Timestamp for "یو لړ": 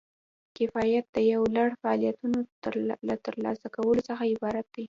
1.33-1.69